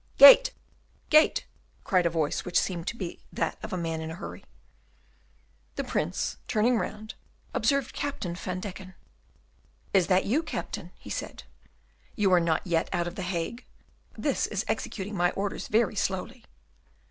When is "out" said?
12.91-13.05